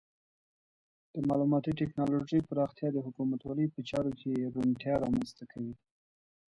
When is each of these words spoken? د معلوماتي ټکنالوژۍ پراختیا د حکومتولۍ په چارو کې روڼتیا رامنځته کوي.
د 1.13 1.15
معلوماتي 1.29 1.71
ټکنالوژۍ 1.79 2.39
پراختیا 2.49 2.89
د 2.93 2.97
حکومتولۍ 3.05 3.65
په 3.71 3.79
چارو 3.89 4.11
کې 4.19 4.31
روڼتیا 4.53 4.93
رامنځته 5.03 5.43
کوي. 5.51 5.73